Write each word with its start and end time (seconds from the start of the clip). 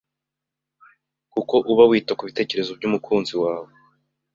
kuko 1.33 1.55
uba 1.71 1.83
wita 1.89 2.13
ku 2.17 2.23
bitekerezo 2.29 2.71
by’umukunzi 2.77 3.33
wawe 3.43 3.71